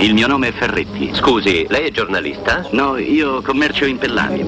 [0.00, 1.10] Il mio nome è Ferretti.
[1.12, 2.66] Scusi, lei è giornalista?
[2.70, 4.44] No, io commercio in Pellami.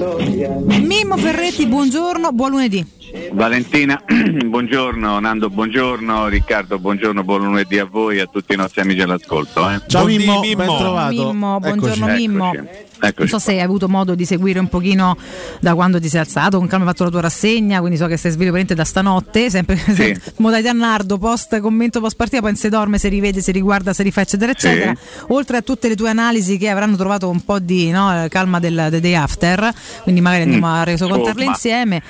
[0.81, 2.85] Mimmo Ferretti, buongiorno, buon lunedì.
[3.33, 8.81] Valentina, buongiorno, Nando, buongiorno, Riccardo, buongiorno, buon lunedì a voi e a tutti i nostri
[8.81, 9.69] amici all'ascolto.
[9.69, 9.81] Eh.
[9.87, 10.55] Ciao Mimmo, Mimmo.
[10.55, 11.11] ben trovato.
[11.31, 12.51] Mimmo, buongiorno Eccoci, Mimmo.
[12.53, 13.13] eccoci.
[13.17, 15.17] Non so se hai avuto modo di seguire un pochino
[15.59, 18.15] da quando ti sei alzato, con calma hai fatto la tua rassegna, quindi so che
[18.15, 20.15] sei sveglio veramente da stanotte, sempre Sì.
[20.37, 24.21] modalità Nardo, post commento post partita, poi se dorme, se rivede, se riguarda, se rifà,
[24.21, 24.67] eccetera, Sì.
[24.67, 24.93] eccetera.
[25.29, 28.87] Oltre a tutte le tue analisi che avranno trovato un po' di no, calma del,
[28.89, 29.73] del day after,
[30.03, 32.01] quindi magari andiamo a resocontarle insieme.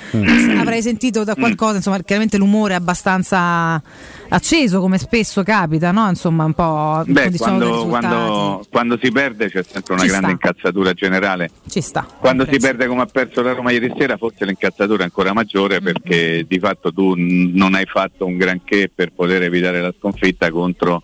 [0.58, 0.90] Avrai sentito
[1.24, 3.82] da qualcosa, insomma, chiaramente l'umore è abbastanza
[4.28, 6.08] acceso, come spesso capita, no?
[6.08, 10.32] Insomma, un po' Beh, quando, quando- quando si perde c'è sempre una Ci grande sta.
[10.48, 11.50] incazzatura generale.
[11.68, 12.06] Ci sta.
[12.18, 15.80] Quando si perde come ha perso la Roma ieri sera, forse l'incazzatura è ancora maggiore
[15.80, 15.84] Mm.
[15.84, 21.02] perché di fatto tu non hai fatto un granché per poter evitare la sconfitta contro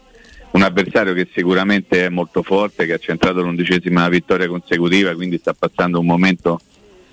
[0.51, 5.53] un avversario che sicuramente è molto forte, che ha centrato l'undicesima vittoria consecutiva, quindi sta
[5.53, 6.61] passando un momento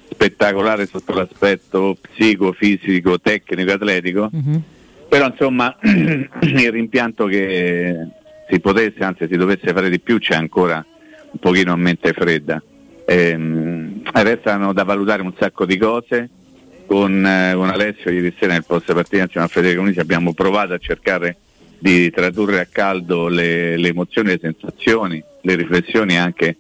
[0.09, 4.30] spettacolare sotto l'aspetto psicofisico, tecnico, atletico.
[4.31, 4.61] Mhm.
[5.08, 8.08] Però insomma il rimpianto che
[8.50, 10.83] si potesse, anzi si dovesse fare di più c'è ancora
[11.31, 12.61] un pochino a mente fredda.
[13.06, 16.30] Ehm, restano da valutare un sacco di cose.
[16.88, 20.73] Con, eh, con Alessio ieri sera nel post partita insieme a Federico Uniti abbiamo provato
[20.73, 21.36] a cercare
[21.80, 26.58] di tradurre a caldo le, le emozioni, le sensazioni, le riflessioni anche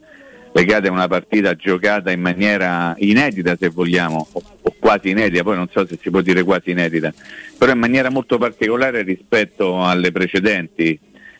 [0.55, 4.41] legate a una partita giocata in maniera inedita se vogliamo, o,
[4.79, 7.13] quasi inedita, poi non so se si può dire quasi inedita,
[7.57, 10.97] però in maniera molto particolare rispetto alle precedenti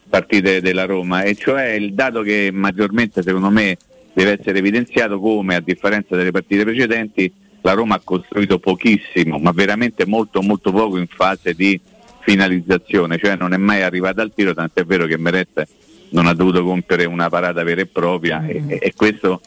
[0.09, 3.77] partite della Roma, e cioè il dato che maggiormente secondo me
[4.13, 9.52] deve essere evidenziato come a differenza delle partite precedenti la Roma ha costruito pochissimo, ma
[9.52, 11.80] veramente molto molto poco in fase di
[12.19, 15.66] finalizzazione, cioè non è mai arrivata al tiro, tant'è vero che Meret
[16.09, 19.42] non ha dovuto compiere una parata vera e propria e, e- e questo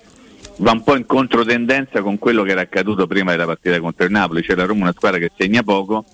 [0.57, 4.11] va un po' in controtendenza con quello che era accaduto prima della partita contro il
[4.11, 6.05] Napoli, cioè la Roma una squadra che segna poco,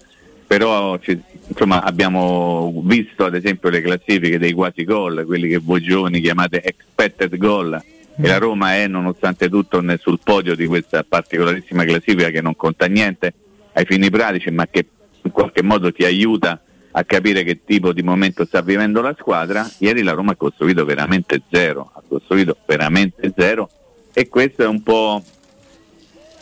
[0.47, 1.19] però ci-
[1.49, 6.63] insomma, abbiamo visto ad esempio le classifiche dei quasi gol, quelli che voi giovani chiamate
[6.63, 7.83] expected goal,
[8.17, 12.87] e la Roma è nonostante tutto sul podio di questa particolarissima classifica che non conta
[12.87, 13.33] niente
[13.73, 14.87] ai fini pratici, ma che
[15.23, 16.59] in qualche modo ti aiuta a
[17.03, 19.69] capire che tipo di momento sta vivendo la squadra.
[19.79, 23.69] Ieri la Roma ha costruito veramente zero, ha costruito veramente zero
[24.13, 25.21] e questo è un po'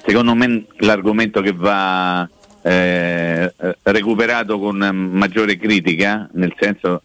[0.04, 2.28] secondo me l'argomento che va
[2.60, 7.02] eh, recuperato con maggiore critica, nel senso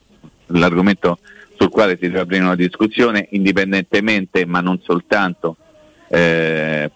[0.48, 1.20] l'argomento
[1.58, 5.56] sul quale si deve aprire una discussione indipendentemente ma non soltanto
[6.10, 6.92] eh,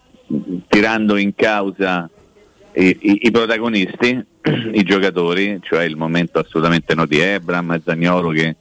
[0.68, 2.08] tirando in causa
[2.74, 4.24] i, i- i protagonisti,
[4.72, 8.56] i giocatori, cioè il momento assolutamente no di Ebram, Zagnolo che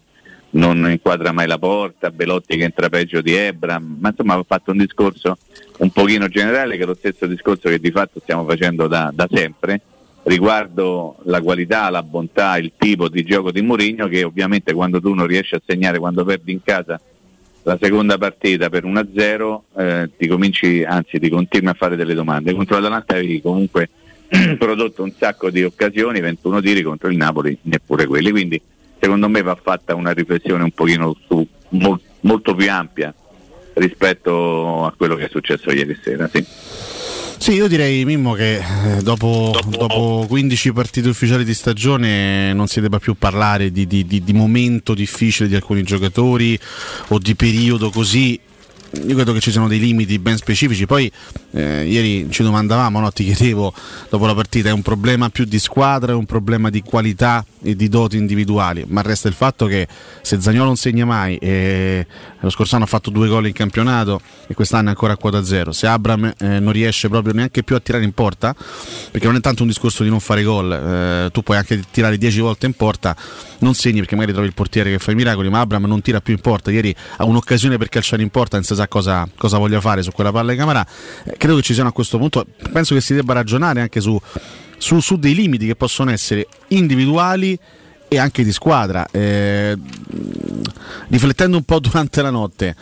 [0.51, 4.71] non inquadra mai la porta, Belotti che entra peggio di Ebram, ma insomma ho fatto
[4.71, 5.37] un discorso
[5.77, 9.27] un pochino generale che è lo stesso discorso che di fatto stiamo facendo da, da
[9.31, 9.81] sempre
[10.23, 15.13] riguardo la qualità, la bontà, il tipo di gioco di Mourinho che ovviamente quando tu
[15.13, 16.99] non riesci a segnare, quando perdi in casa
[17.63, 22.53] la seconda partita per 1-0 eh, ti cominci, anzi ti continui a fare delle domande.
[22.53, 23.89] Contro l'Atalanta avevi comunque
[24.57, 28.31] prodotto un sacco di occasioni, 21 tiri contro il Napoli, neppure quelli.
[28.31, 28.61] Quindi
[28.99, 33.13] secondo me va fatta una riflessione un pochino su, mol- molto più ampia
[33.73, 36.29] rispetto a quello che è successo ieri sera.
[36.31, 36.45] Sì.
[37.41, 42.79] Sì, io direi Mimmo che eh, dopo, dopo 15 partite ufficiali di stagione non si
[42.81, 46.57] debba più parlare di, di- di- di momento difficile di alcuni giocatori
[47.07, 48.39] o di periodo così.
[49.05, 50.85] Io credo che ci siano dei limiti ben specifici.
[50.85, 51.09] Poi
[51.51, 53.11] eh, ieri ci domandavamo, no?
[53.11, 53.73] ti chiedevo
[54.09, 57.75] dopo la partita, è un problema più di squadra, è un problema di qualità e
[57.75, 59.87] di doti individuali, ma resta il fatto che
[60.21, 62.05] se Zagnolo non segna mai e
[62.41, 65.43] lo scorso anno ha fatto due gol in campionato e quest'anno è ancora a quota
[65.43, 68.55] zero, se Abram eh, non riesce proprio neanche più a tirare in porta,
[69.11, 72.17] perché non è tanto un discorso di non fare gol, eh, tu puoi anche tirare
[72.17, 73.15] 10 volte in porta,
[73.59, 76.21] non segni perché magari trovi il portiere che fa i miracoli, ma Abram non tira
[76.21, 79.57] più in porta, ieri ha un'occasione per calciare in porta, non si sa cosa, cosa
[79.57, 80.85] voglia fare su quella palla di camera,
[81.23, 84.19] Eh, credo che ci siano a questo punto, penso che si debba ragionare anche su,
[84.77, 87.57] su, su dei limiti che possono essere individuali
[88.13, 89.07] e anche di squadra.
[89.09, 89.73] Eh,
[91.07, 92.75] riflettendo un po' durante la notte,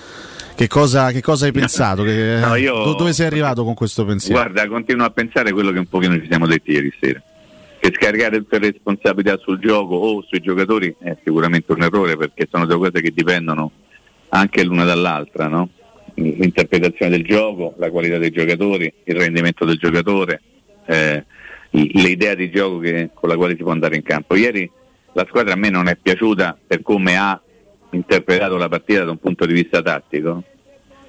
[0.56, 2.02] che cosa, che cosa hai pensato?
[2.02, 4.40] Che- No, io- do- dove sei arrivato con questo pensiero?
[4.42, 7.22] Guarda, continuo a pensare quello che un pochino ci siamo detti ieri sera.
[7.80, 12.48] Che scaricare tutte le responsabilità sul gioco o sui giocatori è sicuramente un errore perché
[12.50, 13.72] sono due cose che dipendono
[14.30, 15.70] anche l'una dall'altra, no?
[16.16, 20.42] L'interpretazione del gioco, la qualità dei giocatori, il rendimento del giocatore,
[20.88, 21.24] eh,
[21.70, 24.34] l'idea di gioco che- con la quale si può andare in campo.
[24.36, 24.70] Ieri
[25.14, 27.40] la squadra a me non è piaciuta per come ha
[27.92, 30.44] interpretato la partita da un punto di vista tattico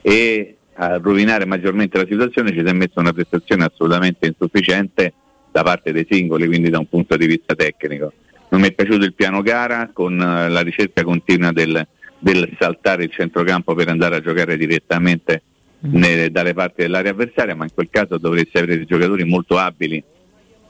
[0.02, 5.12] e a rovinare maggiormente la situazione ci si è messa una prestazione assolutamente insufficiente
[5.50, 8.12] da parte dei singoli, quindi da un punto di vista tecnico.
[8.48, 11.86] Non mi è piaciuto il piano gara con eh, la ricerca continua del,
[12.18, 15.42] del saltare il centrocampo per andare a giocare direttamente
[15.86, 15.94] mm.
[15.94, 20.02] nelle, dalle parti dell'area avversaria, ma in quel caso dovresti avere dei giocatori molto abili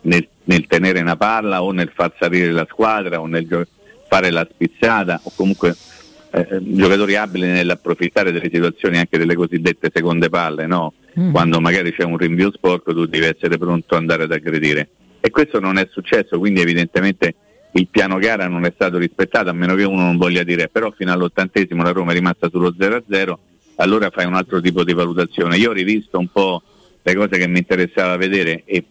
[0.02, 3.66] nel, nel tenere una palla o nel far salire la squadra o nel gio-
[4.08, 5.76] fare la spizzata o comunque
[6.32, 10.94] eh, giocatori abili nell'approfittare delle situazioni anche delle cosiddette seconde palle, no?
[11.18, 11.30] mm.
[11.30, 14.88] quando magari c'è un rinvio sporco tu devi essere pronto ad andare ad aggredire.
[15.20, 17.34] E questo non è successo, quindi evidentemente
[17.72, 20.90] il piano gara non è stato rispettato, a meno che uno non voglia dire, però
[20.90, 23.34] fino all'ottantesimo la Roma è rimasta sullo 0-0,
[23.76, 25.58] allora fai un altro tipo di valutazione.
[25.58, 26.60] Io ho rivisto un po'
[27.02, 28.84] le cose che mi interessava vedere e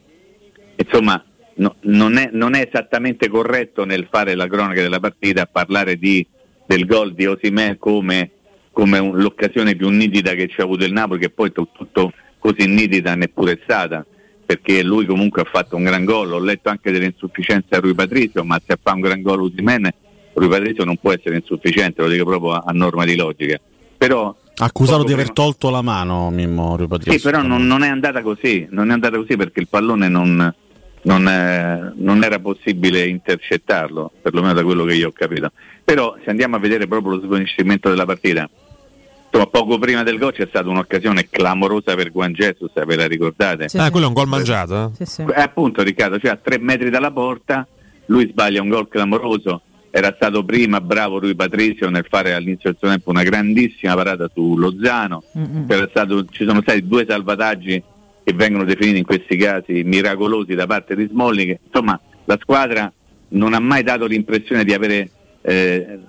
[0.77, 1.21] insomma
[1.59, 6.25] no, non, è, non, è, esattamente corretto nel fare la cronaca della partita parlare di,
[6.65, 8.31] del gol di Osimè come,
[8.71, 12.67] come un, l'occasione più nitida che ci ha avuto il Napoli, che poi tutto così
[12.67, 14.05] nitida neppure è stata,
[14.45, 17.93] perché lui comunque ha fatto un gran gol, ho letto anche delle insufficienze a Rui
[17.93, 19.93] Patricio, ma se fa un gran gol Osimè,
[20.33, 23.59] Rui Patricio non può essere insufficiente, lo dico proprio a, a norma di logica.
[23.97, 27.17] Però Accusato di aver tolto la mano Mimmo Rui Patricio.
[27.17, 30.53] Sì, però non, non, è andata così, non è andata così perché il pallone non,
[31.09, 35.51] non, eh, non, era possibile intercettarlo, perlomeno da quello che io ho capito.
[35.83, 38.47] Però se andiamo a vedere proprio lo svolgimento della partita,
[39.25, 43.69] insomma, poco prima del gol c'è stata un'occasione clamorosa per Juan Jesus, ve la ricordate?
[43.69, 44.93] Sì, ah, quello è un gol mangiato?
[44.93, 45.03] Eh?
[45.03, 45.21] Sì, sì.
[45.23, 47.67] Eh, appunto Riccardo, cioè a tre metri dalla porta,
[48.05, 52.77] lui sbaglia un gol clamoroso, era stato prima bravo lui Patrizio nel fare all'inizio del
[52.77, 55.23] suo tempo una grandissima parata su Lozano,
[55.89, 57.81] stato, ci sono stati due salvataggi
[58.23, 61.57] che vengono definiti in questi casi miracolosi da parte di Smalling.
[61.65, 62.91] Insomma, la squadra
[63.29, 65.09] non ha mai dato l'impressione di avere
[65.41, 65.99] eh,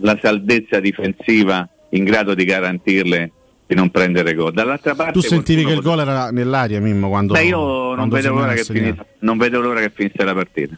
[0.00, 3.32] la saldezza difensiva in grado di garantirle
[3.66, 4.52] di non prendere gol.
[4.52, 7.08] Dall'altra parte, tu sentivi che il gol era nell'aria, Mimmo?
[7.08, 10.76] Quando, Beh, io non che finisse, non vedevo l'ora che finisse la partita.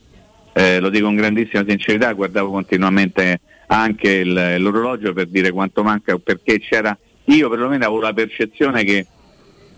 [0.53, 6.19] Eh, lo dico con grandissima sincerità, guardavo continuamente anche il, l'orologio per dire quanto manca,
[6.19, 9.07] perché c'era, io perlomeno avevo la percezione che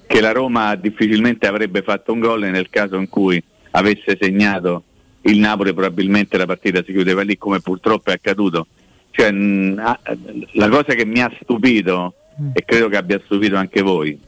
[0.06, 3.43] che la Roma difficilmente avrebbe fatto un gol nel caso in cui
[3.73, 4.85] avesse segnato
[5.23, 8.67] il Napoli probabilmente la partita si chiudeva lì come purtroppo è accaduto.
[9.11, 12.15] Cioè, la cosa che mi ha stupito
[12.53, 14.19] e credo che abbia stupito anche voi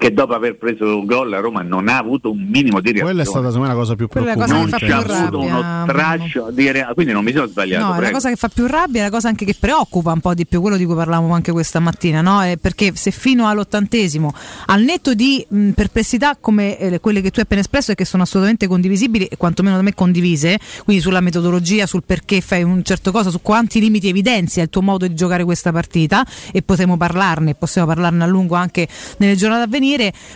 [0.00, 3.02] che dopo aver preso il gol la Roma non ha avuto un minimo di reazione.
[3.02, 4.52] Quella è stata secondo me la cosa più preoccupante.
[4.52, 7.84] Non c'è avuto uno straccio di reazione, quindi non mi sono sbagliato.
[7.84, 8.06] No, prego.
[8.06, 10.46] la cosa che fa più rabbia è la cosa anche che preoccupa un po' di
[10.46, 12.40] più, quello di cui parlavamo anche questa mattina, no?
[12.58, 14.32] perché se fino all'ottantesimo,
[14.66, 18.06] al netto di mh, perplessità come eh, quelle che tu hai appena espresso e che
[18.06, 22.82] sono assolutamente condivisibili e quantomeno da me condivise, quindi sulla metodologia, sul perché fai un
[22.82, 26.96] certo cosa, su quanti limiti evidenzia il tuo modo di giocare questa partita e potremo
[26.96, 28.88] parlarne, possiamo parlarne a lungo anche
[29.18, 29.89] nelle giornate a venire,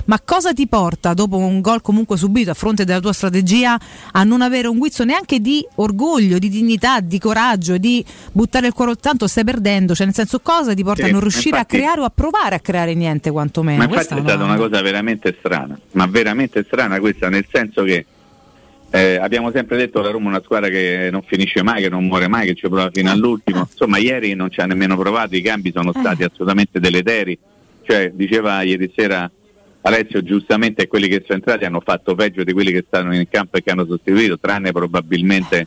[0.06, 3.78] ma cosa ti porta dopo un gol comunque subito a fronte della tua strategia
[4.12, 8.72] a non avere un guizzo neanche di orgoglio, di dignità, di coraggio, di buttare il
[8.72, 11.76] cuore tanto stai perdendo, cioè nel senso cosa ti porta Sì, a non riuscire infatti-
[11.76, 13.78] a creare o a provare a creare niente quantomeno?
[13.78, 17.82] Ma infatti Questa è stata una cosa veramente strana, ma veramente strana questa, nel senso
[17.82, 18.06] che
[18.90, 21.88] eh, abbiamo sempre detto che la Roma è una squadra che non finisce mai, che
[21.88, 23.66] non muore mai, che ci prova fino all'ultimo.
[23.68, 27.36] Insomma, ieri non ci ha nemmeno provato, i cambi sono stati assolutamente deleteri.
[27.82, 29.28] Cioè, diceva ieri sera
[29.86, 33.58] Alessio giustamente quelli che sono entrati hanno fatto peggio di quelli che stanno in campo
[33.58, 35.66] e che hanno sostituito, tranne probabilmente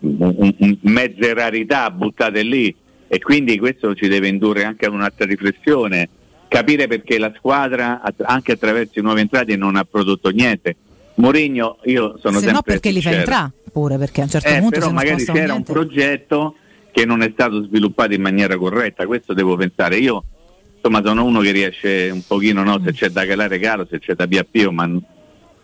[0.00, 2.74] un- un- un- mezze rarità buttate lì
[3.06, 6.08] e quindi questo ci deve indurre anche ad un'altra riflessione,
[6.48, 10.74] capire perché la squadra anche attraverso i nuovi entrati non ha prodotto niente.
[11.16, 13.18] Mourinho, io sono se sempre no perché li fa sincero.
[13.20, 16.54] entrare pure perché a un certo Eh, punto però magari c'era un niente- progetto
[16.90, 19.98] che non è stato sviluppato in maniera corretta, questo devo pensare.
[19.98, 20.24] Io
[20.80, 22.84] insomma sono uno che riesce un pochino, no, Mm.
[22.84, 24.88] se c'è da calare caro, se c'è da piappio, ma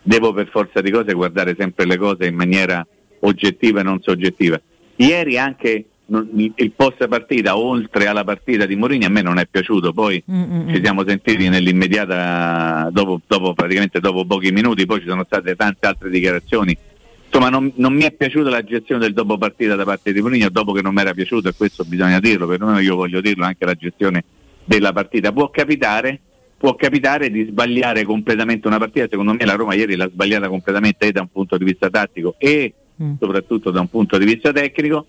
[0.01, 2.85] devo per forza di cose guardare sempre le cose in maniera
[3.21, 4.59] oggettiva e non soggettiva.
[4.97, 9.91] Ieri anche il post partita, oltre alla partita di Mourinho, a me non è piaciuto,
[9.91, 10.83] poi Mm, mm, ci mm.
[10.83, 16.09] siamo sentiti nell'immediata, dopo, dopo praticamente dopo pochi minuti, poi ci sono state tante altre
[16.11, 16.77] dichiarazioni.
[17.25, 20.49] Insomma, non, non mi è piaciuta la gestione del dopo partita da parte di Mourinho,
[20.49, 23.65] dopo che non mi era piaciuto, e questo bisogna dirlo, perlomeno io voglio dirlo, anche
[23.65, 24.23] la gestione
[24.65, 25.31] della partita.
[25.31, 26.19] Può capitare,
[26.57, 31.07] può capitare di sbagliare completamente una partita, secondo me la Roma ieri l'ha sbagliata completamente
[31.07, 33.15] e da un punto di vista tattico e Mm.
[33.19, 35.05] soprattutto da un punto di vista tecnico,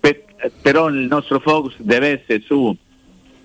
[0.00, 0.22] per-
[0.62, 2.74] però il nostro focus deve essere su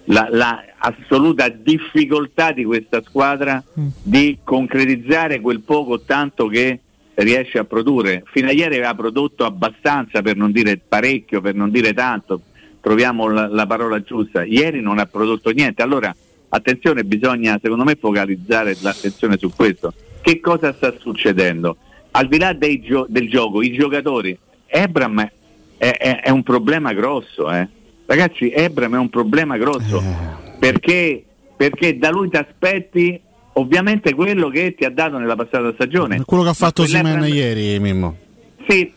[0.05, 3.87] la, la assoluta difficoltà di questa squadra Mm.
[4.01, 6.79] di concretizzare quel poco o tanto che
[7.15, 8.23] riesce a produrre.
[8.27, 12.41] Fino a ieri aveva prodotto abbastanza, per non dire parecchio, per non dire tanto,
[12.85, 14.43] troviamo la, la parola giusta.
[14.43, 15.81] Ieri non ha prodotto niente.
[15.81, 16.15] Allora,
[16.49, 19.91] attenzione, bisogna secondo me focalizzare l'attenzione su questo.
[20.21, 21.77] Che cosa sta succedendo?
[22.11, 24.37] Al di là gio- del gioco, i giocatori,
[24.67, 25.27] Ebram
[25.77, 27.67] è, è, è un problema grosso, eh.
[28.05, 28.51] ragazzi.
[28.51, 30.03] Ebram è un problema grosso
[30.59, 31.23] perché,
[31.57, 33.19] perché da lui ti aspetti
[33.53, 36.21] ovviamente quello che ti ha dato nella passata stagione.
[36.23, 38.15] Quello che ha fatto Simen ieri, Mimmo.
[38.67, 38.93] Sì,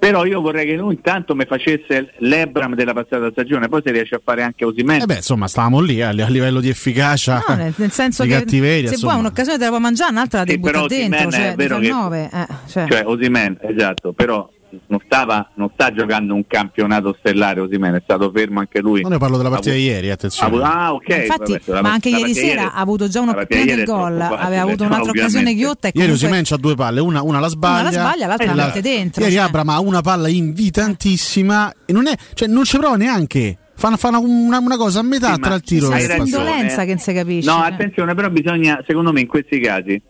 [0.00, 4.16] però io vorrei che lui intanto mi facesse l'Ebram della passata stagione, poi se riesce
[4.16, 5.02] a fare anche Osimhen.
[5.02, 8.30] Eh beh, insomma, stavamo lì eh, a livello di efficacia, No, nel, nel senso di
[8.30, 8.88] che cattiveria.
[8.88, 9.12] se insomma.
[9.12, 11.28] vuoi un'occasione te la puoi mangiare, un'altra la devi buttare dentro.
[11.28, 12.86] È Cioè, vero di che- 9, eh, cioè.
[12.88, 14.50] Cioè Osimhen, esatto, però
[14.86, 19.02] non, stava, non sta giocando un campionato stellare Osimhen, è stato fermo anche lui.
[19.02, 20.48] Non ne parlo della partita Ha di avuto- ieri, ha attenzione.
[20.56, 21.08] avuto- ah, ok.
[21.08, 24.40] Infatti, vabbè, la- ma anche ieri sera ha avuto già un'occasione del ieri gol, facile,
[24.40, 27.80] aveva avuto un'altra occasione ghiotta e Ieri Osimhen c'ha due palle, una, una la sbaglia,
[27.80, 29.44] Una la sbaglia, l'altra la mette dentro, Ieri cioè.
[29.44, 33.56] Abram ha una palla invitantissima e non, è, cioè, non ci prova neanche.
[33.74, 36.12] Fa, fa una, una- una cosa a metà Sì, tra ma il tiro e questa
[36.12, 36.30] il ragione.
[36.30, 36.50] passo.
[36.52, 37.50] indolenza che non si capisce.
[37.50, 37.66] No, cioè.
[37.72, 40.02] attenzione, però bisogna, secondo me in questi casi,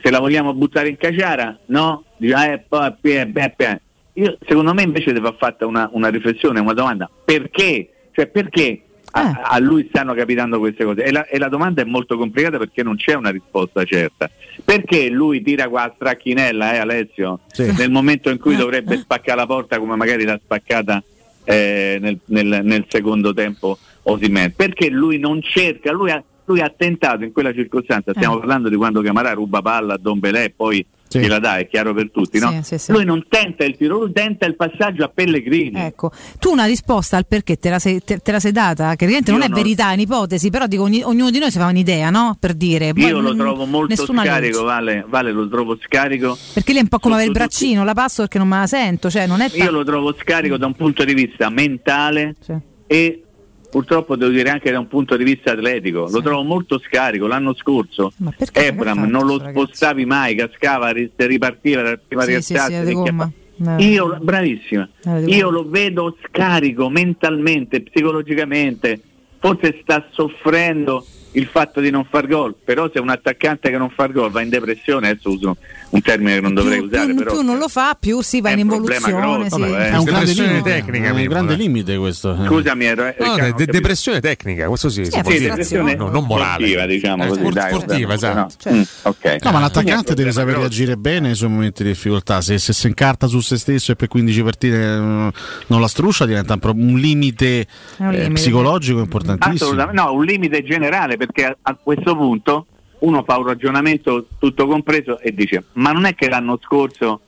[0.00, 2.04] se la vogliamo buttare in caciara, no?
[2.16, 3.80] Dice, eh, poi, beh, beh, beh.
[4.14, 7.08] Io, secondo me invece deve far fatta una, una riflessione, una domanda.
[7.24, 7.90] Perché?
[8.12, 8.82] Cioè perché
[9.12, 9.40] a, Eh.
[9.42, 11.04] a lui stanno capitando queste cose?
[11.04, 14.28] E la, e la domanda è molto complicata perché non c'è una risposta certa.
[14.64, 17.40] Perché lui tira qua stracchinella, eh Alessio?
[17.46, 17.72] Sì.
[17.76, 21.02] Nel momento in cui dovrebbe spaccare la porta come magari l'ha spaccata
[21.44, 24.54] eh, nel, nel- nel secondo tempo Osimhen?
[24.54, 28.38] Perché lui non cerca, lui ha, lui ha tentato in quella circostanza, stiamo Eh.
[28.40, 31.18] parlando di quando Camarà ruba palla a Don Belè e poi Sì.
[31.18, 32.50] gliela dà, è chiaro per tutti, no?
[32.50, 32.92] Sì, sì, sì.
[32.92, 35.80] Lui non tenta il tiro, lui tenta il passaggio a Pellegrini.
[35.80, 39.04] Ecco, tu una risposta al perché te la sei, te, te la sei data, che
[39.04, 41.66] evidentemente non è non- verità, è un'ipotesi, però dico, ogni- ognuno di noi si fa
[41.66, 42.36] un'idea, no?
[42.38, 42.92] Per dire.
[42.92, 46.36] Poi Io lo n- trovo molto scarico, vale, vale, lo trovo scarico.
[46.54, 48.58] Perché lì è un po' come avere il tutti- braccino, la passo perché non me
[48.58, 52.36] la sento, cioè non è Io lo trovo scarico da un punto di vista mentale
[52.40, 52.54] Sì.
[52.86, 53.22] e
[53.70, 56.08] purtroppo devo dire anche da un punto di vista atletico.
[56.10, 57.26] Lo trovo molto scarico.
[57.26, 58.12] L'anno scorso?
[58.52, 59.52] Ebram non lo ragazzi?
[59.52, 62.54] spostavi mai, cascava, ri- ripartiva dalla prima Sì, sì,
[62.86, 63.30] sì.
[63.62, 63.84] Eh.
[63.84, 68.98] Io, bravissima, Eh, io lo vedo scarico mentalmente, psicologicamente,
[69.38, 73.90] forse sta soffrendo il fatto di non far gol, però se un attaccante che non
[73.90, 75.56] fa gol va in depressione, adesso uso
[75.90, 78.40] un termine che non dovrei più, usare, più- però più non lo fa, più si
[78.40, 79.12] va in involuzione.
[79.12, 79.62] grosso, sì.
[79.62, 79.88] eh.
[79.90, 81.56] È un grande Depressione limite, tecnica, è un grande eh.
[81.56, 82.36] limite questo.
[82.46, 85.04] Scusami, ero, No, Riccardo, de- depressione tecnica, questo sì.
[85.04, 86.52] Sì, Sì, depressione No, non morale.
[86.66, 87.40] sportiva, diciamo Eh, così.
[87.40, 88.54] sport- dai, sportiva, no, esatto.
[88.58, 89.36] Cioè- Mm, ok.
[89.42, 92.40] No, ma l'attaccante deve saper reagire bene nei suoi momenti di difficoltà.
[92.40, 96.24] Se, se si incarta su se stesso e per 15 partite eh, non la struscia,
[96.26, 97.66] diventa un, pro- un limite, eh,
[97.98, 98.32] limite.
[98.32, 99.54] psicologico importantissimo.
[99.70, 102.66] Assolutamente, no, un limite generale perché a, questo punto
[103.00, 107.20] uno fa un ragionamento tutto compreso e dice ma non è che l'anno scorso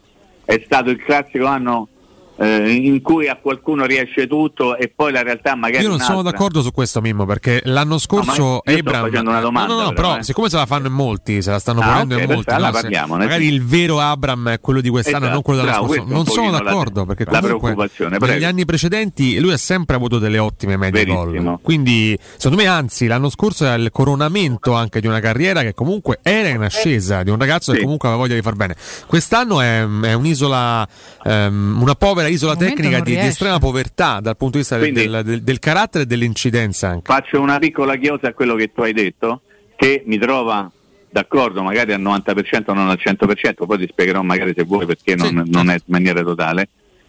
[0.46, 1.88] è stato il classico anno
[2.36, 6.22] eh, in cui a qualcuno riesce tutto e poi la realtà magari Io non sono
[6.22, 10.18] d'accordo su questo, Mimmo, perché l'anno scorso facendo una domanda, no, no, no, però, però,
[10.18, 10.22] eh.
[10.24, 12.70] siccome se la fanno in molti, se la stanno Ah, ponendo ok, in molti, no,
[12.70, 13.52] parliamone, magari sì.
[13.52, 16.04] il vero Abram è quello di quest'anno, Esatto, non quello dell'anno scorso.
[16.06, 18.46] Non sono pochino la- d'accordo perché comunque negli prego.
[18.46, 21.58] anni precedenti lui ha sempre avuto delle ottime medie gol.
[21.62, 26.18] Quindi, secondo me, anzi, l'anno scorso era il coronamento anche di una carriera che comunque
[26.22, 27.78] era in ascesa, di un ragazzo Sì.
[27.78, 28.76] che comunque aveva voglia di far bene.
[29.06, 30.86] Quest'anno è, è un'isola,
[31.24, 34.58] ehm, una povera isola Al momento tecnica non di, di estrema povertà dal punto di
[34.60, 37.12] vista del- Quindi- del, del- del carattere e dell'incidenza anche.
[37.12, 39.42] Faccio una piccola chiosa a quello che tu hai detto,
[39.76, 40.70] che mi trova
[41.10, 45.26] d'accordo magari al 90%, non al 100%, poi ti spiegherò magari se vuoi perché non,
[45.28, 45.70] Sì, non certo.
[45.70, 46.68] è in maniera totale.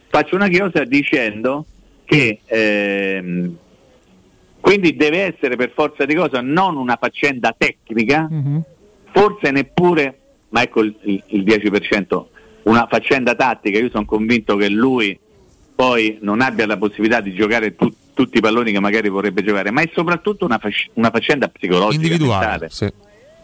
[0.09, 1.65] Faccio una chiosa dicendo
[2.05, 3.55] che ehm,
[4.59, 8.61] quindi deve essere per forza di cosa non una faccenda tecnica, Mhm.
[9.11, 10.17] forse neppure,
[10.49, 12.29] ma ecco il, il- il 10%,
[12.63, 13.77] una faccenda tattica.
[13.77, 15.17] Io sono convinto che lui
[15.75, 19.71] poi non abbia la possibilità di giocare tu- tutti i palloni che magari vorrebbe giocare,
[19.71, 22.01] ma è soprattutto una, fac- una faccenda psicologica.
[22.69, 22.91] Sì.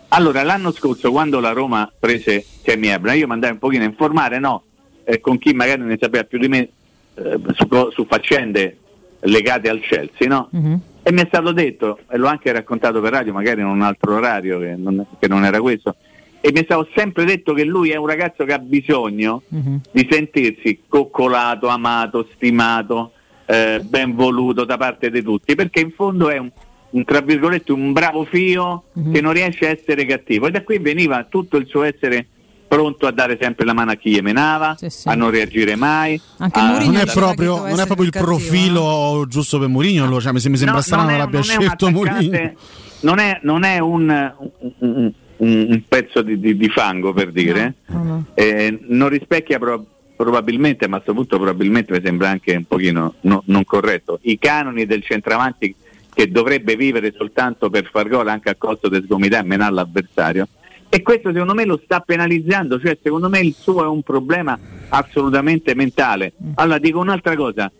[0.09, 3.87] Allora, l'anno scorso, quando la Roma prese Temi Ebra, io mi andai un pochino a
[3.87, 4.63] informare, no,
[5.03, 6.69] eh, con chi magari ne sapeva più di me
[7.15, 8.77] eh, su, su faccende
[9.21, 10.49] legate al Chelsea, no?
[10.51, 10.81] Mhm.
[11.01, 14.15] E mi è stato detto, e l'ho anche raccontato per radio, magari in un altro
[14.15, 15.95] orario che non, che non era questo,
[16.41, 19.81] e mi è stato sempre detto che lui è un ragazzo che ha bisogno Mhm.
[19.91, 23.11] di sentirsi coccolato, amato, stimato,
[23.45, 26.49] eh, ben voluto da parte di tutti, perché in fondo è un,
[26.91, 29.11] un, tra virgolette un bravo fio Mhm.
[29.13, 32.25] che non riesce a essere cattivo e da qui veniva tutto il suo essere
[32.67, 35.07] pronto a dare sempre la mano a chi gli menava, Sì, sì.
[35.09, 36.21] a non reagire mai.
[36.37, 40.21] Anche a- non è proprio, non è proprio il cattivo, profilo giusto per Mourinho.
[40.21, 42.53] cioè, mi mi sembra No, strano non che l'abbia scelto Mourinho.
[43.01, 47.75] Non è, non è un, un- un- un pezzo di, di- di fango per dire,
[47.87, 48.25] no, no.
[48.33, 53.15] Eh, non rispecchia pro- probabilmente, ma a questo punto probabilmente mi sembra anche un pochino
[53.21, 55.73] no- non corretto, i canoni del centravanti
[56.13, 60.47] che dovrebbe vivere soltanto per far gol anche a costo di sgomitare e menare l'avversario.
[60.89, 64.57] E questo secondo me lo sta penalizzando, cioè secondo me il suo è un problema
[64.89, 66.33] assolutamente mentale.
[66.55, 67.71] Allora dico un'altra cosa,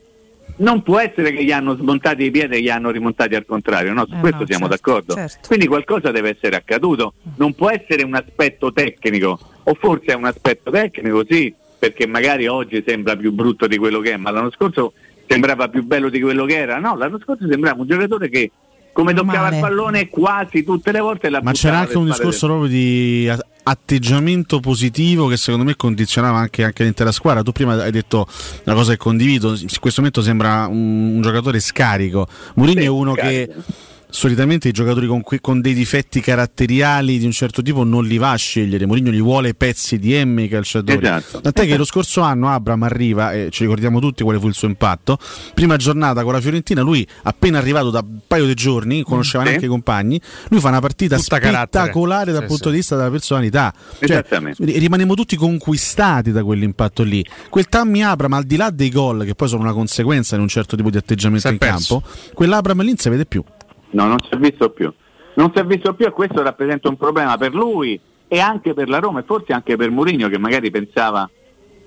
[0.60, 3.94] non può essere che gli hanno smontati i piedi e gli hanno rimontati al contrario,
[3.94, 4.06] no?
[4.06, 5.14] su Eh questo no, siamo certo, d'accordo.
[5.14, 5.48] certo.
[5.48, 10.26] Quindi qualcosa deve essere accaduto, non può essere un aspetto tecnico, o forse è un
[10.26, 14.52] aspetto tecnico, sì, perché magari oggi sembra più brutto di quello che è, ma l'anno
[14.52, 14.94] scorso
[15.28, 16.78] sembrava più bello di quello che era.
[16.80, 18.52] No, l'anno scorso sembrava un giocatore che
[19.00, 19.56] come toccava Male.
[19.56, 23.32] il pallone quasi tutte le volte la Ma c'era anche un discorso proprio di
[23.64, 27.42] atteggiamento positivo che secondo me condizionava anche, anche l'intera squadra.
[27.42, 28.28] Tu prima hai detto
[28.66, 32.28] una cosa che condivido, in questo momento sembra un, un giocatore scarico.
[32.56, 33.54] Mourinho Sì, è uno scarico.
[33.54, 38.06] che solitamente i giocatori con, que- con dei difetti caratteriali di un certo tipo non
[38.06, 38.86] li va a scegliere.
[38.86, 40.98] Mourinho gli vuole pezzi di M i calciatori.
[41.06, 41.42] Esatto.
[41.42, 44.68] Tant'è che lo scorso anno Abram arriva e ci ricordiamo tutti quale fu il suo
[44.68, 45.18] impatto.
[45.54, 49.50] Prima giornata con la Fiorentina, lui appena arrivato da un paio di giorni, conosceva Sì.
[49.50, 51.84] neanche i compagni, lui fa una partita Tutta carattere.
[51.86, 52.70] spettacolare dal Sì, punto sì.
[52.72, 53.74] di vista della personalità.
[54.04, 54.26] Cioè,
[54.58, 57.24] rimaniamo tutti conquistati da quell'impatto lì.
[57.50, 60.48] Quel Tammy Abram, al di là dei gol, che poi sono una conseguenza di un
[60.48, 62.02] certo tipo di atteggiamento in perso.
[62.02, 63.44] campo, quell'Abram lì non si vede più.
[63.92, 64.92] No, non si è visto più.
[65.36, 68.90] Non si è visto più e questo rappresenta un problema per lui e anche per
[68.90, 71.30] la Roma e forse anche per Mourinho che magari pensava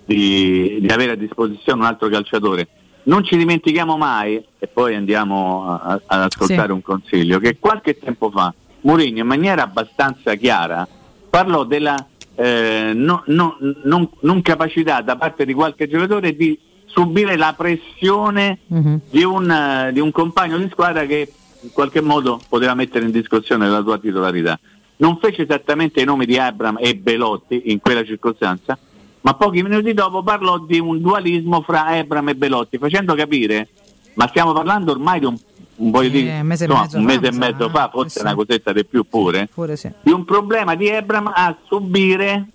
[0.05, 2.69] di, di avere a disposizione un altro calciatore.
[3.05, 6.73] Non ci dimentichiamo mai, e poi andiamo a- a- ad ascoltare Sì.
[6.73, 10.87] un consiglio, che qualche tempo fa Mourinho in maniera abbastanza chiara
[11.31, 17.37] parlò della eh, no- no- non, non capacità da parte di qualche giocatore di subire
[17.37, 19.01] la pressione Mhm.
[19.11, 21.31] di un, di un compagno di squadra che
[21.63, 24.59] in qualche modo poteva mettere in discussione la tua titolarità.
[24.97, 28.79] Non fece esattamente i nomi di Abram e Belotti in quella circostanza,
[29.23, 33.69] ma pochi minuti dopo parlò di un dualismo fra Abram e Belotti, facendo capire,
[34.15, 35.37] ma stiamo parlando ormai di un,
[35.77, 37.71] un, paio Sì, di- un mese e insomma, mezzo un fa, mese e mezzo eh,
[37.71, 38.25] fa, forse sì.
[38.25, 39.91] una cosetta di più pure, Pure sì.
[40.03, 42.47] di un problema di Abram a subire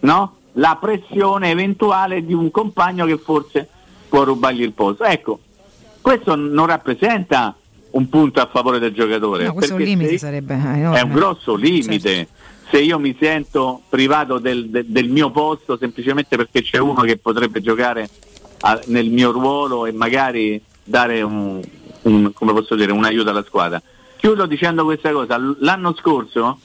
[0.00, 3.68] no, la pressione eventuale di un compagno che forse
[4.08, 5.04] può rubargli il posto.
[5.04, 5.40] Ecco,
[6.00, 7.54] questo non rappresenta
[7.90, 9.44] un punto a favore del giocatore.
[9.46, 10.98] No, questo è un perché limite sarebbe enorme.
[10.98, 11.98] è un grosso limite.
[12.14, 12.32] Certo.
[12.70, 17.16] Se io mi sento privato del, de- del mio posto semplicemente perché c'è uno che
[17.16, 18.08] potrebbe giocare
[18.60, 21.60] a- nel mio ruolo e magari dare un,
[22.02, 23.80] un- come posso dire, un aiuto alla squadra.
[24.16, 25.38] Chiudo dicendo questa cosa.
[25.60, 26.58] L'anno scorso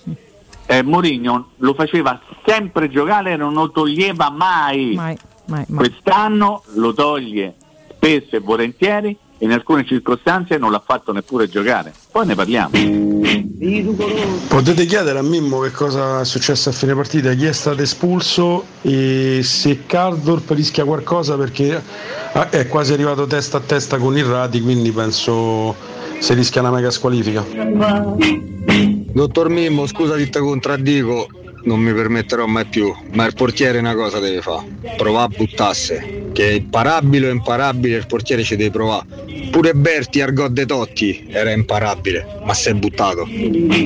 [0.66, 4.94] eh, Mourinho lo faceva sempre giocare e non lo toglieva mai.
[4.96, 5.78] Mai, mai, mai.
[5.78, 7.54] Quest'anno lo toglie
[7.96, 11.94] spesso e volentieri in alcune circostanze non l'ha fatto neppure giocare.
[12.12, 12.70] Poi ne parliamo.
[14.48, 18.66] Potete chiedere a Mimmo che cosa è successo a fine partita, chi è stato espulso
[18.82, 21.82] e se Caldorp rischia qualcosa perché
[22.34, 25.76] ah, è quasi arrivato testa a testa con il Rati, quindi penso
[26.20, 27.46] si rischia una mega squalifica.
[29.14, 31.28] Dottor Mimmo, scusa che ti contraddico,
[31.64, 34.66] non mi permetterò mai più, ma il portiere una cosa deve fare,
[34.98, 39.06] provare a buttasse, che è imparabile o imparabile, il portiere ci deve provare.
[39.54, 43.28] Pure Berti Argodde Totti era imparabile, ma si è buttato.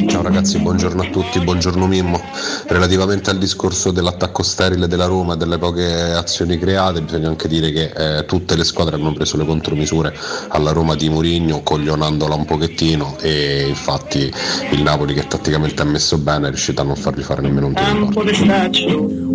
[0.08, 2.22] Ciao ragazzi, buongiorno a tutti, buongiorno Mimmo.
[2.68, 7.74] Relativamente al discorso dell'attacco sterile della Roma e delle poche azioni create, bisogna anche dire
[7.74, 10.16] che eh, tutte le squadre hanno preso le contromisure
[10.48, 14.32] alla Roma di Mourinho, coglionandola un pochettino e infatti
[14.72, 17.74] il Napoli che tatticamente ha messo bene è riuscito a non fargli fare nemmeno un
[17.74, 18.10] tiro.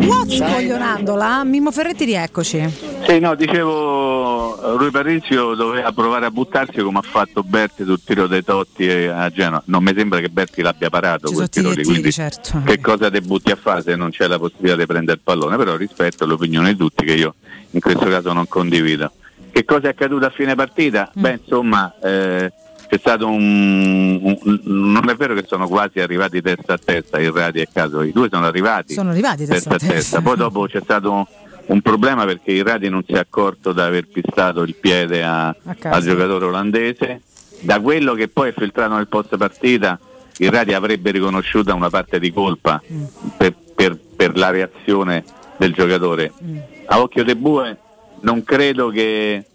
[0.07, 1.45] What's coglionandola?
[1.45, 2.91] Mimmo Ferretti, rieccoci.
[3.07, 8.27] Sì, no, dicevo, Rui Parizio doveva provare a buttarsi come ha fatto Berti sul tiro
[8.27, 9.63] dei Totti a Genova.
[9.67, 12.63] Non mi sembra che Berti l'abbia parato Ci quel tiro lì, tiri, quindi certo.
[12.65, 15.57] che cosa te butti a fare se non c'è la possibilità di prendere il pallone?
[15.57, 17.35] Però rispetto all'opinione di tutti che io
[17.71, 19.13] in questo caso non condivido.
[19.51, 21.11] Che cosa è accaduto a fine partita?
[21.17, 21.21] Mm.
[21.21, 22.51] Beh, insomma, eh,
[22.93, 27.31] c'è stato un, un- Non è vero che sono quasi arrivati testa a testa il
[27.33, 30.21] Radi e Caso, i due sono arrivati Sono arrivati testa a testa.
[30.21, 31.27] Poi dopo c'è stato
[31.67, 35.49] un problema perché il Radi non si è accorto di aver pistato il piede a-
[35.49, 35.55] A
[35.89, 37.23] al giocatore olandese.
[37.61, 39.99] Da quello che poi è filtrato nel post partita,
[40.37, 43.05] il Radi avrebbe riconosciuto una parte di colpa Mm.
[43.39, 45.25] per, per- per la reazione
[45.57, 46.31] del giocatore.
[46.45, 46.57] Mm.
[46.89, 47.79] A occhio de bue
[48.21, 49.47] non credo che,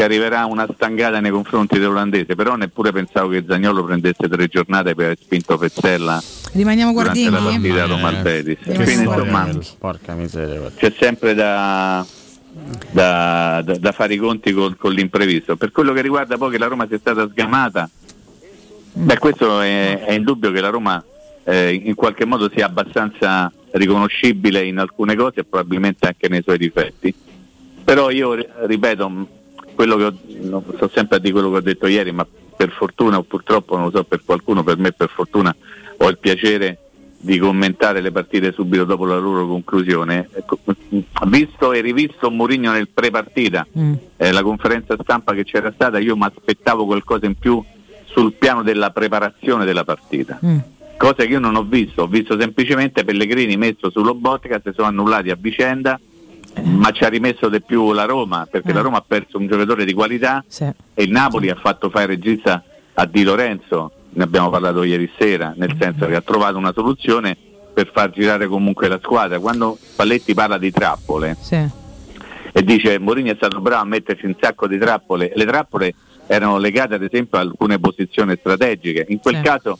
[0.00, 4.94] che arriverà una stangata nei confronti dell'olandese, però neppure pensavo che Zagnolo prendesse tre giornate
[4.94, 7.68] per aver spinto Pezzella Rimaniamo durante la guardini?
[7.68, 8.58] partita Roma al Betis.
[8.64, 9.48] Quindi, insomma,
[10.74, 12.06] c'è sempre da,
[12.92, 15.56] da- da- da fare i conti con, con l'imprevisto.
[15.56, 17.88] Per quello che riguarda poi che la Roma sia stata sgamata,
[18.94, 21.04] beh, questo è, è indubbio che la Roma
[21.44, 26.56] eh, in qualche modo sia abbastanza riconoscibile in alcune cose e probabilmente anche nei suoi
[26.56, 27.14] difetti.
[27.84, 29.28] Però io ri- ripeto,
[29.80, 32.70] quello che ho, non so sempre a dire quello che ho detto ieri, ma per
[32.70, 35.56] fortuna o purtroppo non lo so per qualcuno, per me per fortuna
[35.96, 36.76] ho il piacere
[37.18, 40.28] di commentare le partite subito dopo la loro conclusione.
[40.34, 40.58] Ecco,
[41.26, 43.94] Visto e rivisto Mourinho nel pre-partita, Mm.
[44.18, 47.62] eh, la conferenza stampa che c'era stata, io mi aspettavo qualcosa in più
[48.04, 50.38] sul piano della preparazione della partita.
[50.44, 50.58] Mm.
[50.98, 54.88] Cosa che io non ho visto, ho visto semplicemente Pellegrini messo su Lobotka, si sono
[54.88, 55.98] annullati a vicenda,
[56.62, 58.72] ma ci ha rimesso di più la Roma, perché Eh.
[58.74, 60.64] la Roma ha perso un giocatore di qualità Sì.
[60.64, 62.62] e il Napoli ha fatto fare regista
[62.94, 67.36] a Di Lorenzo, ne abbiamo parlato ieri sera, nel senso che ha trovato una soluzione
[67.72, 69.38] per far girare comunque la squadra.
[69.38, 71.56] Quando Palletti parla di trappole Sì.
[72.52, 75.94] e dice Mourinho è stato bravo a metterci un sacco di trappole, le trappole
[76.26, 79.42] erano legate ad esempio a alcune posizioni strategiche, in quel Sì.
[79.42, 79.78] caso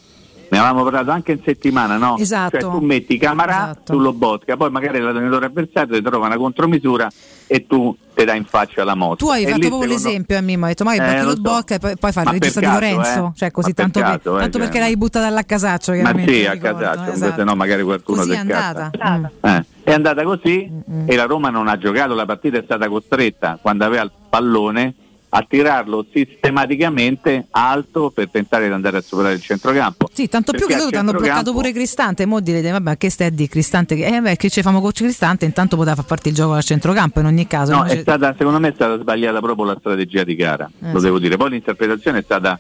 [0.50, 2.16] ne avevamo parlato anche in settimana, no?
[2.18, 2.58] Esatto.
[2.58, 3.92] Cioè tu metti Camarà Esatto.
[3.94, 7.08] sull'Obotka, poi magari l'allenatore avversario ti trova una contromisura
[7.46, 9.16] e tu ti dai in faccia la mossa.
[9.16, 11.16] Tu hai E fatto lì, proprio secondo- l'esempio a Mimmo, hai detto ma Eh, batti
[11.18, 11.40] lo lo so.
[11.40, 13.38] bocca e poi, poi fa il regista per di Lorenzo, eh.
[13.38, 14.66] cioè così Ma per tanto, per- caso, eh, tanto cioè.
[14.66, 17.34] perché l'hai buttata all'accasaccio Ma sì, a casaccio, esatto.
[17.36, 18.90] se no magari qualcuno Così è andata.
[18.94, 19.18] scappa.
[19.18, 19.24] Mm.
[19.56, 20.70] Eh, È andata così
[21.06, 24.94] e la Roma non ha giocato, la partita è stata costretta quando aveva il pallone
[25.32, 30.08] a tirarlo sistematicamente alto per tentare di andare a superare il centrocampo.
[30.12, 32.24] Sì, tanto più Perché che loro ti hanno bloccato pure Cristante.
[32.24, 33.94] E mo direte, vabbè, che stai di Cristante?
[33.94, 35.44] Che, eh, beh, che ci famo coach Cristante?
[35.44, 37.74] Intanto poteva far parte il gioco al centrocampo in ogni caso.
[37.76, 40.98] No, è stata, secondo me è stata sbagliata proprio la strategia di gara, Eh, lo
[40.98, 41.04] sì.
[41.04, 41.36] devo dire.
[41.36, 42.58] Poi l'interpretazione è stata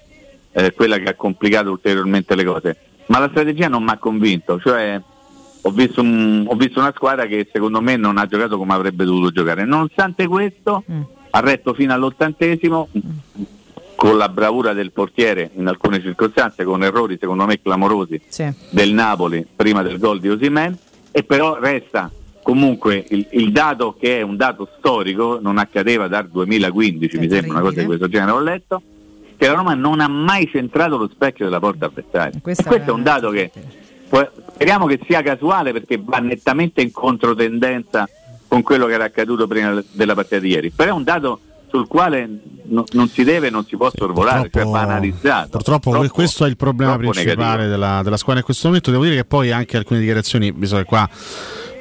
[0.52, 2.76] eh, quella che ha complicato ulteriormente le cose.
[3.06, 5.00] Ma la strategia non mi ha convinto, cioè
[5.62, 9.04] ho visto, un- ho visto una squadra che secondo me non ha giocato come avrebbe
[9.04, 9.64] dovuto giocare.
[9.64, 11.00] Nonostante questo Mm.
[11.30, 12.88] Ha retto fino all'ottantesimo
[13.94, 18.50] con la bravura del portiere in alcune circostanze, con errori secondo me clamorosi Sì.
[18.70, 20.76] del Napoli prima del gol di Osimen
[21.12, 22.10] e però resta
[22.42, 27.52] comunque il, il dato che è un dato storico, non accadeva dal 2015 mi sembra
[27.52, 28.82] una cosa di questo genere ho letto,
[29.36, 32.38] che la Roma non ha mai centrato lo specchio della porta avversaria.
[32.38, 33.50] E questo è un è- dato che
[34.54, 38.08] speriamo che sia casuale perché va nettamente in controtendenza
[38.50, 41.86] con quello che era accaduto prima della partita di ieri, però è un dato sul
[41.86, 42.28] quale
[42.64, 45.50] no- non si deve non si può sorvolare, cioè va analizzato.
[45.50, 48.90] Purtroppo Troppo- questo è il problema principale della, della squadra in questo momento.
[48.90, 51.08] Devo dire che poi anche alcune dichiarazioni, visto che qua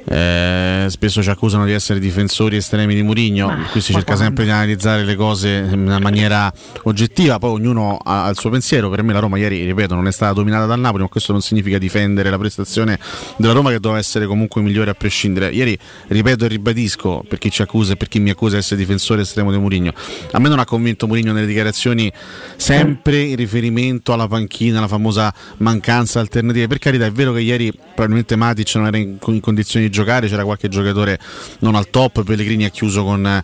[0.05, 4.51] eh, spesso ci accusano di essere difensori estremi di Murigno, qui si cerca sempre di
[4.51, 6.51] analizzare le cose in una maniera
[6.83, 8.89] oggettiva, poi ognuno ha ha il suo pensiero.
[8.89, 11.41] Per me la Roma ieri, ripeto, non è stata dominata dal Napoli, ma questo non
[11.41, 12.99] significa difendere la prestazione
[13.37, 15.49] della Roma che doveva essere comunque migliore a prescindere.
[15.49, 18.79] Ieri, ripeto e ribadisco, per chi ci accusa e per chi mi accusa di essere
[18.79, 19.93] difensore estremo di Murigno,
[20.31, 22.11] a me non ha convinto Murigno nelle dichiarazioni
[22.55, 26.67] sempre in riferimento alla panchina, la famosa mancanza alternative.
[26.67, 30.27] Per carità, è vero che ieri probabilmente Matic non era in, in condizioni di giocare,
[30.27, 31.19] c'era qualche giocatore
[31.59, 33.43] non al top, Pellegrini ha chiuso con,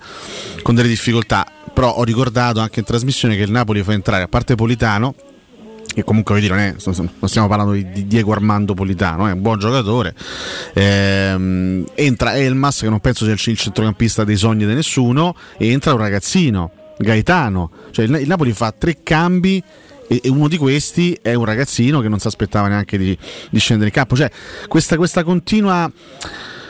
[0.61, 4.27] con delle difficoltà, però ho ricordato anche in trasmissione che il Napoli fa entrare, a
[4.27, 5.13] parte Politano,
[5.93, 6.75] che comunque dire, non, è,
[7.19, 10.13] non stiamo parlando di, di Diego Armando Politano, è un buon giocatore.
[10.73, 15.93] Ehm, entra Elmas, che non penso sia il, centrocampista dei sogni di nessuno, e entra
[15.93, 17.71] un ragazzino, Gaetano.
[17.91, 19.63] Cioè il Napoli fa tre cambi.
[20.07, 23.17] E, e uno di questi è un ragazzino che non si aspettava neanche di,
[23.49, 24.15] di scendere in campo.
[24.15, 24.31] Cioè,
[24.67, 25.91] questa, questa continua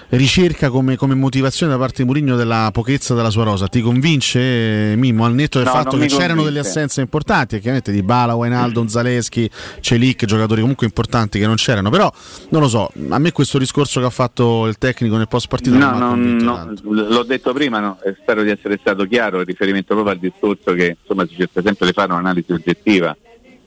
[0.10, 4.92] ricerca come, come motivazione da parte di Mourinho della pochezza della sua rosa ti convince
[4.92, 6.46] eh, Mimmo al netto del No, fatto che c'erano convince.
[6.46, 9.50] delle assenze importanti chiaramente di Bala, Wijnaldum, Zaleschi
[9.82, 12.12] Celic, giocatori comunque importanti che non c'erano però
[12.50, 15.76] non lo so, a me questo discorso che ha fatto il tecnico nel post partita
[15.78, 16.82] No, non no, tanto.
[16.92, 20.98] l'ho detto prima, no, spero di essere stato chiaro in riferimento proprio al discorso che
[21.02, 23.16] insomma si cerca sempre di fare un'analisi oggettiva.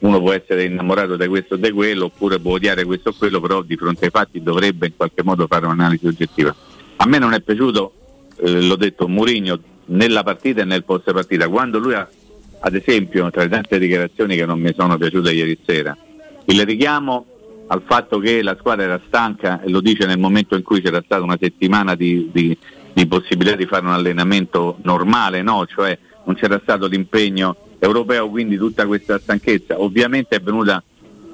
[0.00, 3.40] Uno può essere innamorato di questo o di quello, oppure può odiare questo o quello,
[3.40, 6.54] però di fronte ai fatti dovrebbe in qualche modo fare un'analisi oggettiva.
[6.96, 7.92] A me non è piaciuto,
[8.40, 12.08] eh, l'ho detto, Mourinho nella partita e nel post partita, quando lui ha,
[12.60, 15.96] ad esempio, tra le tante dichiarazioni che non mi sono piaciute ieri sera,
[16.44, 17.26] il richiamo
[17.68, 21.02] al fatto che la squadra era stanca e lo dice nel momento in cui c'era
[21.04, 22.56] stata una settimana di, di-
[22.92, 25.66] di possibilità di fare un allenamento normale, no?
[25.66, 30.82] cioè non c'era stato l'impegno europeo, quindi tutta questa stanchezza ovviamente è venuta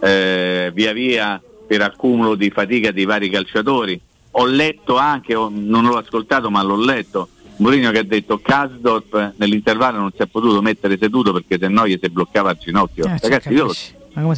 [0.01, 3.99] eh, via via per accumulo di fatica di vari calciatori.
[4.33, 9.99] Ho letto anche, non l'ho ascoltato ma l'ho letto, Mourinho che ha detto Kasdorp nell'intervallo
[9.99, 13.05] non si è potuto mettere seduto perché se no gli si bloccava il ginocchio.
[13.07, 13.95] Eh, Ragazzi, ci io, io si-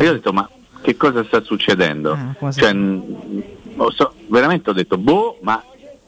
[0.06, 0.48] ho detto ma
[0.82, 2.12] che cosa sta succedendo?
[2.12, 3.42] Ah, Cioè, mh,
[3.94, 5.62] so, veramente ho detto boh, ma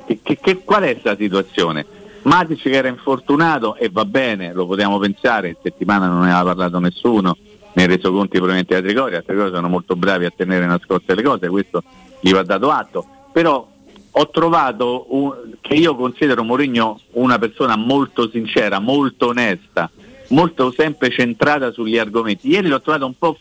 [0.07, 1.85] che, che- che- qual è questa situazione?
[2.29, 6.55] Matic che era infortunato e va bene, lo potevamo pensare, in settimana non ne aveva
[6.55, 7.37] parlato nessuno,
[7.73, 11.49] nei resoconti probabilmente da Trigoria, altre cose sono molto bravi a tenere nascoste le cose,
[11.49, 11.83] questo
[12.21, 13.67] gli va dato atto, però
[14.11, 19.91] ho trovato un- che io considero Mourinho una persona molto sincera, molto onesta,
[20.29, 22.49] molto sempre centrata sugli argomenti.
[22.49, 23.39] Ieri l'ho trovato un po'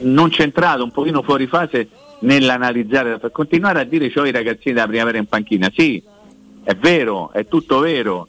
[0.00, 1.88] non centrato, un pochino fuori fase
[2.20, 5.70] nell'analizzare, per continuare a dire c'ho i ragazzini della primavera in panchina.
[5.74, 6.02] Sì,
[6.68, 8.26] è vero, è tutto vero,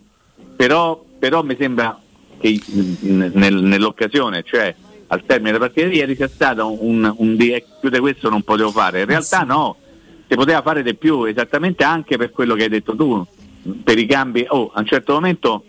[0.56, 2.00] però, però mi sembra
[2.40, 4.76] che mm, nel- nell'occasione, cioè
[5.08, 8.30] al termine della partita di ieri, sia stato un, un di- eh, più di questo
[8.30, 9.00] non potevo fare.
[9.02, 9.76] In realtà no,
[10.28, 13.26] si poteva fare di più, esattamente anche per quello che hai detto tu,
[13.84, 14.46] per i cambi.
[14.50, 15.64] Oh, a un certo momento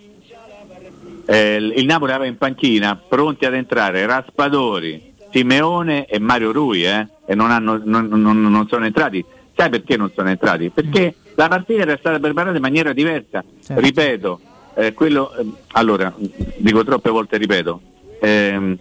[1.26, 7.07] eh, il Napoli aveva in panchina pronti ad entrare Raspadori, Simeone e Mario Rui eh,
[7.26, 9.24] e non, hanno- non- non- non sono entrati.
[9.54, 10.70] Sai perché non sono entrati?
[10.70, 13.44] Perché la partita era stata preparata in maniera diversa.
[13.62, 13.81] Certo.
[13.81, 14.40] Ripeto,
[14.74, 16.12] eh, quello, ehm, allora,
[16.57, 17.81] dico troppe volte ripeto,
[18.20, 18.77] ehm,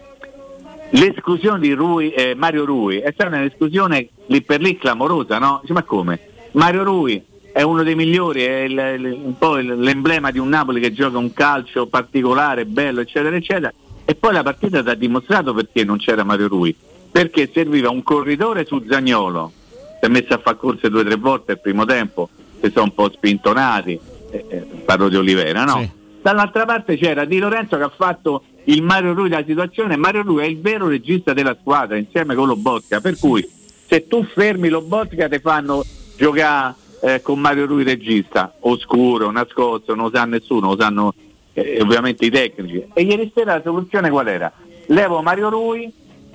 [0.89, 5.60] l'esclusione di Rui, eh, Mario Rui è stata un'esclusione lì per lì clamorosa, no?
[5.62, 6.20] Dice, ma come?
[6.54, 10.80] Mario Rui è uno dei migliori, è il- il- un po' l'emblema di un Napoli
[10.82, 13.72] che gioca un calcio particolare, bello, eccetera, eccetera.
[14.04, 16.76] E poi la partita ti ha dimostrato perché non c'era Mario Rui.
[17.12, 19.52] Perché serviva un corridore su Zagnolo,
[20.00, 22.30] si è messo a fare corse due o tre volte il primo tempo,
[22.62, 24.00] si sono un po' spintonati,
[24.32, 25.80] eh, eh, parlo di Olivera, no?
[25.80, 25.89] Sì.
[26.22, 30.43] Dall'altra parte c'era Di Lorenzo che ha fatto il Mario Rui della situazione, Mario Rui
[30.43, 33.48] è il vero regista della squadra insieme con Lobotka, per cui
[33.88, 35.86] se tu fermi Lobotka ti fanno
[36.17, 41.13] giocare eh, con Mario Rui regista, oscuro, nascosto, non lo sa nessuno, lo sanno
[41.54, 42.86] eh, ovviamente i tecnici.
[42.93, 44.52] E ieri sera la soluzione qual era?
[44.88, 45.91] Levo Mario Rui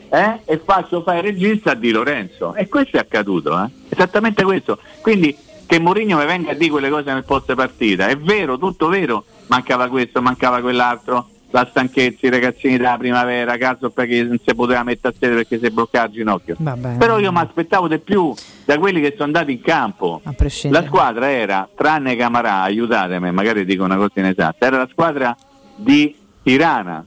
[0.08, 2.54] eh, e faccio fare regista a Di Lorenzo.
[2.54, 3.68] E questo è accaduto, eh?
[3.90, 4.78] esattamente questo.
[5.00, 5.36] Quindi
[5.72, 9.24] che Mourinho mi venga a dire quelle cose nel post partita, è vero, tutto vero,
[9.46, 14.82] mancava questo, mancava quell'altro, la stanchezza, i ragazzini della primavera, caso perché non si poteva
[14.82, 16.56] mettere a sedere perché si bloccava il ginocchio.
[16.58, 16.96] Vabbè.
[16.98, 18.34] Però io mi aspettavo di più
[18.66, 20.20] da quelli che sono andati in campo.
[20.24, 20.82] A prescindere.
[20.82, 25.34] La squadra era, tranne Camarà, aiutatemi, magari dico una cosa inesatta, era la squadra
[25.74, 27.02] di Tirana.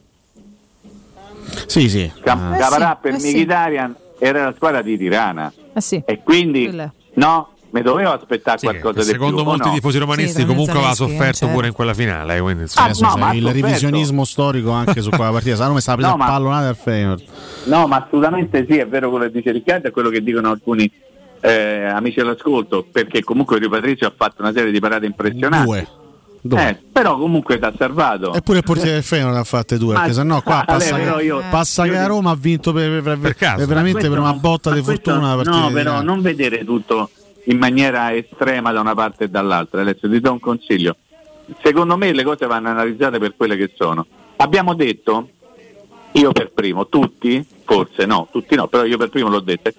[1.67, 2.11] Sì, sì.
[2.23, 3.29] Cam- Eh Camarà sì, per eh sì.
[3.29, 5.53] Mkhitaryan era la squadra di Tirana.
[5.71, 6.01] Eh sì.
[6.03, 6.89] E quindi, Quella è.
[7.19, 9.43] no, mi dovevo aspettare Sì, qualcosa di secondo più.
[9.43, 9.73] o molti no?
[9.73, 11.53] tifosi romanisti Sì, comunque aveva sofferto certo.
[11.53, 12.37] pure in quella finale.
[12.37, 15.51] eh, Quindi, Ah, insomma, Adesso no, ha il revisionismo storico anche su quella partita.
[15.55, 17.23] Secondo me stava presa No, a ma- pallonate al Feyenoord.
[17.65, 20.89] No, ma assolutamente sì, è vero quello che dice Riccardo, è quello che dicono alcuni
[21.41, 25.87] eh, amici all'ascolto, perché comunque Rio Patrizio ha fatto una serie di parate impressionanti.
[26.41, 26.69] Due.
[26.69, 28.31] Eh, però comunque ti ha salvato.
[28.33, 30.95] Eppure il portiere del Feyenoord ne ha fatte due, Ma- perché sennò qua Ale, passa,
[31.17, 33.55] che, io- passa che a Roma ha vinto per, per- Per caso.
[33.57, 37.09] per- veramente per una botta di fortuna No, però non vedere tutto
[37.45, 39.81] in maniera estrema da una parte e dall'altra.
[39.81, 40.95] Adesso ti do un consiglio.
[41.61, 44.05] Secondo me le cose vanno analizzate per quelle che sono.
[44.37, 45.29] Abbiamo detto,
[46.13, 49.71] io per primo, tutti, forse no, tutti no, però io per primo l'ho detto,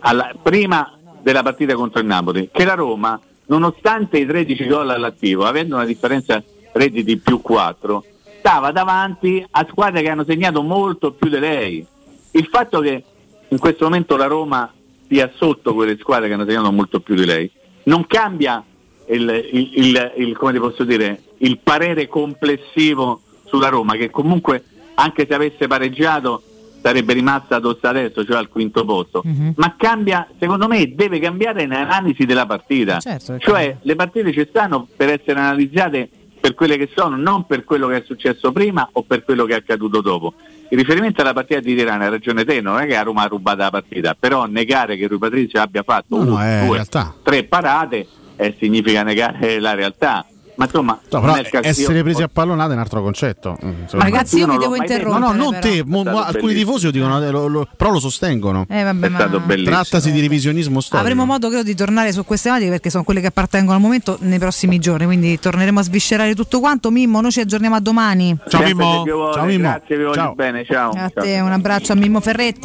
[0.00, 5.44] alla- prima della partita contro il Napoli, che la Roma, nonostante i 13 gol all'attivo,
[5.46, 8.04] avendo una differenza reti di più 4,
[8.38, 11.86] stava davanti a squadre che hanno segnato molto più di lei.
[12.32, 13.02] Il fatto che
[13.48, 14.70] in questo momento la Roma
[15.08, 17.50] sia sotto quelle squadre che hanno segnato molto più di lei
[17.84, 18.62] non cambia
[19.08, 24.64] il, il- il- il- come ti posso dire, il parere complessivo sulla Roma che comunque
[24.94, 26.42] anche se avesse pareggiato
[26.80, 29.22] sarebbe rimasta addosso adesso, cioè al quinto posto.
[29.24, 29.54] Mhm.
[29.56, 32.98] Ma cambia, secondo me, deve cambiare l'analisi della partita.
[33.00, 33.78] Certo che cioè cambia.
[33.82, 36.08] le partite ci stanno per essere analizzate
[36.40, 39.54] per quelle che sono, non per quello che è successo prima o per quello che
[39.54, 40.34] è accaduto dopo.
[40.70, 43.26] In riferimento alla partita di Tirana, hai ragione te, non è che a Roma ha
[43.26, 46.74] rubato la partita, però negare che Rui Patrizio abbia fatto No, no, una, è due,
[46.74, 47.14] realtà.
[47.22, 50.26] tre parate eh, significa negare la realtà.
[50.56, 53.50] Ma insomma, No, però essere presi a pallonate è un altro concetto.
[53.52, 54.10] Mm, secondo Ma me.
[54.10, 55.18] ragazzi, io mi devo interrompere.
[55.20, 55.60] no, no, non però.
[55.74, 56.64] te, mo- mo- alcuni bellissimo.
[56.64, 58.64] tifosi lo dicono, lo- lo- però lo sostengono.
[58.68, 59.74] Eh, vabbè, È ma- stato bellissimo.
[59.76, 61.06] Trattasi di revisionismo storico.
[61.08, 64.16] Avremo modo credo di tornare su queste tematiche perché sono quelle che appartengono al momento
[64.20, 66.90] nei prossimi giorni, quindi torneremo a sviscerare tutto quanto.
[66.90, 68.36] Mimmo, noi ci aggiorniamo a domani.
[68.48, 69.04] Ciao Mimmo.
[69.32, 69.68] Ciao, Mimmo.
[69.68, 70.34] Grazie, vi voglio Ciao.
[70.34, 70.90] bene, ciao.
[70.90, 71.24] A ciao.
[71.24, 72.60] te un abbraccio a Mimmo Ferretti.